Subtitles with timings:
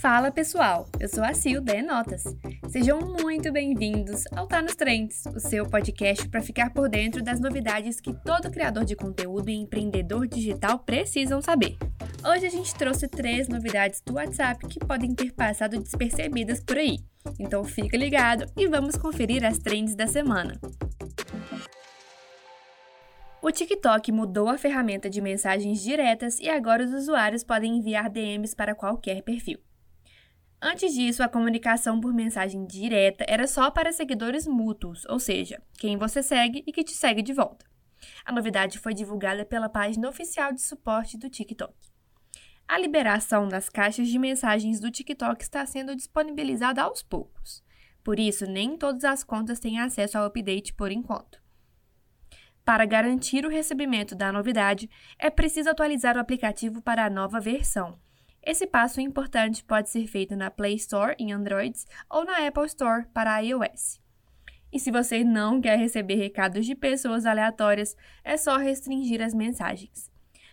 [0.00, 2.24] Fala pessoal, eu sou a Sil da Notas.
[2.70, 7.38] Sejam muito bem-vindos ao Tá nos Trends, o seu podcast para ficar por dentro das
[7.38, 11.76] novidades que todo criador de conteúdo e empreendedor digital precisam saber.
[12.26, 16.96] Hoje a gente trouxe três novidades do WhatsApp que podem ter passado despercebidas por aí.
[17.38, 20.58] Então fica ligado e vamos conferir as trends da semana.
[23.42, 28.56] O TikTok mudou a ferramenta de mensagens diretas e agora os usuários podem enviar DMs
[28.56, 29.58] para qualquer perfil.
[30.62, 35.96] Antes disso, a comunicação por mensagem direta era só para seguidores mútuos, ou seja, quem
[35.96, 37.64] você segue e que te segue de volta.
[38.26, 41.74] A novidade foi divulgada pela página oficial de suporte do TikTok.
[42.68, 47.64] A liberação das caixas de mensagens do TikTok está sendo disponibilizada aos poucos.
[48.04, 51.40] Por isso, nem todas as contas têm acesso ao update por enquanto.
[52.66, 57.98] Para garantir o recebimento da novidade, é preciso atualizar o aplicativo para a nova versão
[58.42, 63.06] esse passo importante pode ser feito na Play Store em Androids ou na Apple Store
[63.12, 64.00] para iOS.
[64.72, 70.10] E se você não quer receber recados de pessoas aleatórias, é só restringir as mensagens.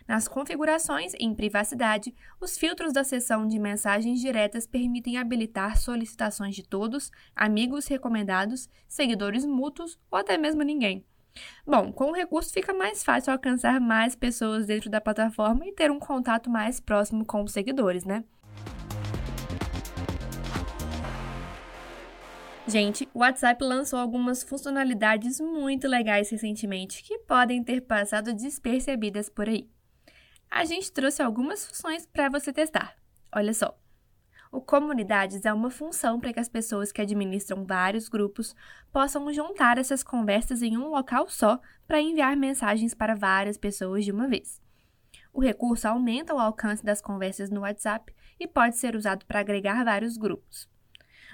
[0.08, 6.64] Nas configurações em privacidade, os filtros da seção de mensagens diretas permitem habilitar solicitações de
[6.64, 11.06] todos, amigos recomendados, seguidores mútuos ou até mesmo ninguém.
[11.66, 15.92] Bom, com o recurso fica mais fácil alcançar mais pessoas dentro da plataforma e ter
[15.92, 18.24] um contato mais próximo com os seguidores, né?
[22.68, 29.48] Gente, o WhatsApp lançou algumas funcionalidades muito legais recentemente que podem ter passado despercebidas por
[29.48, 29.70] aí.
[30.52, 32.96] A gente trouxe algumas funções para você testar.
[33.34, 33.78] Olha só.
[34.52, 38.56] O Comunidades é uma função para que as pessoas que administram vários grupos
[38.92, 44.12] possam juntar essas conversas em um local só para enviar mensagens para várias pessoas de
[44.12, 44.62] uma vez.
[45.34, 49.84] O recurso aumenta o alcance das conversas no WhatsApp e pode ser usado para agregar
[49.84, 50.70] vários grupos.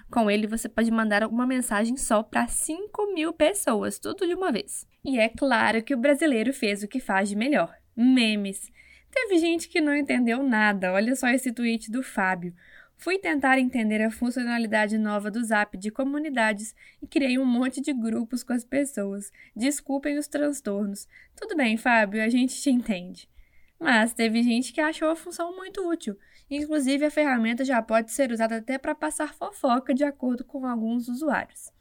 [0.09, 4.52] Com ele, você pode mandar uma mensagem só para 5 mil pessoas, tudo de uma
[4.52, 4.86] vez.
[5.03, 8.72] E é claro que o brasileiro fez o que faz de melhor: memes.
[9.09, 10.91] Teve gente que não entendeu nada.
[10.91, 12.53] Olha só esse tweet do Fábio.
[13.03, 17.91] Fui tentar entender a funcionalidade nova do Zap de comunidades e criei um monte de
[17.91, 19.30] grupos com as pessoas.
[19.53, 21.06] Desculpem os transtornos.
[21.36, 23.28] Tudo bem, Fábio, a gente te entende.
[23.78, 26.18] Mas teve gente que achou a função muito útil.
[26.50, 31.09] Inclusive, a ferramenta já pode ser usada até para passar fofoca, de acordo com alguns
[31.09, 31.74] usuários.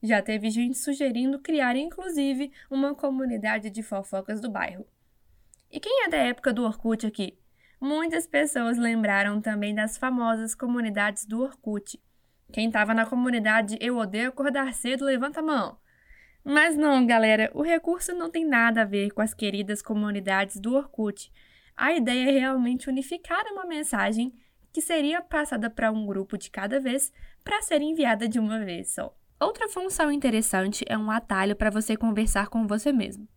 [0.00, 4.86] Já teve gente sugerindo criar, inclusive, uma comunidade de fofocas do bairro.
[5.72, 7.36] E quem é da época do Orkut aqui?
[7.80, 12.00] Muitas pessoas lembraram também das famosas comunidades do Orkut.
[12.52, 15.78] Quem estava na comunidade Eu Odeio Acordar Cedo, levanta a mão.
[16.44, 20.74] Mas não, galera, o recurso não tem nada a ver com as queridas comunidades do
[20.74, 21.30] Orkut.
[21.76, 24.32] A ideia é realmente unificar uma mensagem
[24.72, 27.12] que seria passada para um grupo de cada vez
[27.44, 29.14] para ser enviada de uma vez só.
[29.40, 33.28] Outra função interessante é um atalho para você conversar com você mesmo.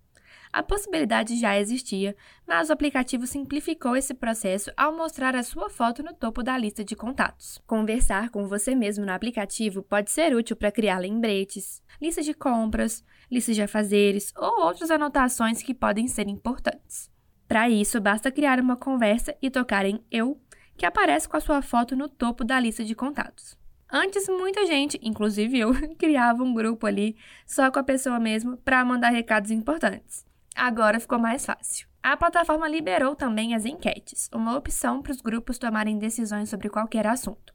[0.54, 2.14] A possibilidade já existia,
[2.46, 6.84] mas o aplicativo simplificou esse processo ao mostrar a sua foto no topo da lista
[6.84, 7.62] de contatos.
[7.66, 13.02] Conversar com você mesmo no aplicativo pode ser útil para criar lembretes, lista de compras,
[13.32, 17.10] lista de afazeres ou outras anotações que podem ser importantes.
[17.48, 20.38] Para isso, basta criar uma conversa e tocar em Eu,
[20.78, 23.58] que aparece com a sua foto no topo da lista de contatos.
[23.90, 28.84] Antes, muita gente, inclusive eu, criava um grupo ali só com a pessoa mesmo para
[28.84, 30.30] mandar recados importantes.
[30.56, 31.88] Agora ficou mais fácil.
[32.04, 37.06] A plataforma liberou também as enquetes, uma opção para os grupos tomarem decisões sobre qualquer
[37.06, 37.54] assunto.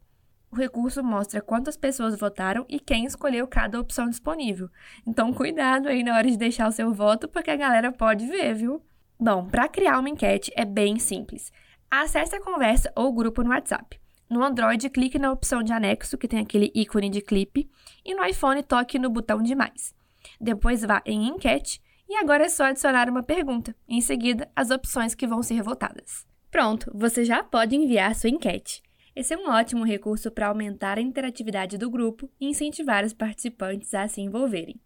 [0.50, 4.70] O recurso mostra quantas pessoas votaram e quem escolheu cada opção disponível.
[5.06, 8.54] Então, cuidado aí na hora de deixar o seu voto, porque a galera pode ver,
[8.54, 8.80] viu?
[9.18, 11.52] Bom, para criar uma enquete é bem simples.
[11.90, 14.00] Acesse a conversa ou grupo no WhatsApp.
[14.30, 17.68] No Android, clique na opção de anexo, que tem aquele ícone de clipe,
[18.04, 19.94] e no iPhone, toque no botão de mais.
[20.40, 25.14] Depois vá em enquete e agora é só adicionar uma pergunta, em seguida, as opções
[25.14, 26.26] que vão ser votadas.
[26.50, 28.82] Pronto, você já pode enviar sua enquete.
[29.14, 33.92] Esse é um ótimo recurso para aumentar a interatividade do grupo e incentivar os participantes
[33.94, 34.80] a se envolverem.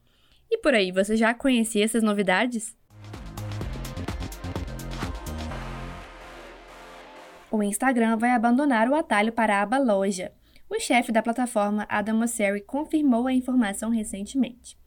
[0.50, 2.76] E por aí, você já conhecia essas novidades?
[7.50, 10.32] O Instagram vai abandonar o atalho para a aba Loja.
[10.68, 14.78] O chefe da plataforma, Adam Mosseri, confirmou a informação recentemente.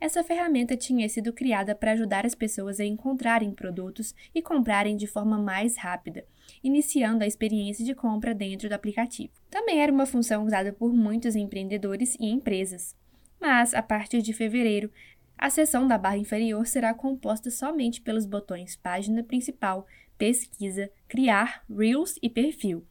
[0.00, 5.08] Essa ferramenta tinha sido criada para ajudar as pessoas a encontrarem produtos e comprarem de
[5.08, 6.24] forma mais rápida,
[6.62, 9.32] iniciando a experiência de compra dentro do aplicativo.
[9.50, 12.94] Também era uma função usada por muitos empreendedores e empresas.
[13.40, 14.90] Mas, a partir de fevereiro,
[15.36, 19.86] a seção da barra inferior será composta somente pelos botões Página Principal,
[20.16, 22.84] Pesquisa, Criar, Reels e Perfil.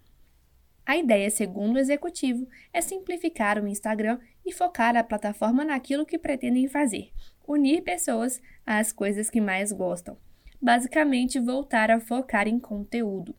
[0.87, 6.17] A ideia, segundo o executivo, é simplificar o Instagram e focar a plataforma naquilo que
[6.17, 7.11] pretendem fazer:
[7.45, 10.17] unir pessoas às coisas que mais gostam.
[10.61, 13.35] Basicamente, voltar a focar em conteúdo.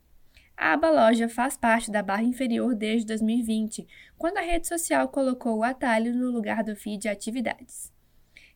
[0.55, 5.57] A aba loja faz parte da barra inferior desde 2020, quando a rede social colocou
[5.57, 7.91] o atalho no lugar do feed de atividades.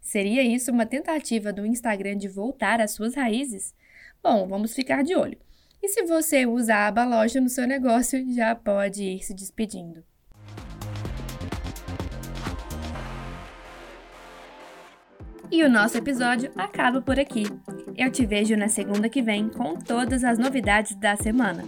[0.03, 3.75] Seria isso uma tentativa do Instagram de voltar às suas raízes?
[4.23, 5.39] Bom, vamos ficar de olho.
[5.83, 10.05] E se você usa a aba loja no seu negócio, já pode ir se despedindo.
[15.51, 17.43] E o nosso episódio acaba por aqui.
[17.95, 21.65] Eu te vejo na segunda que vem com todas as novidades da semana.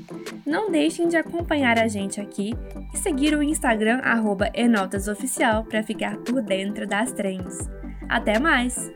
[0.46, 2.54] Não deixem de acompanhar a gente aqui
[2.94, 4.00] e seguir o Instagram
[4.54, 7.68] @enotasoficial para ficar por dentro das trends.
[8.08, 8.90] Até mais!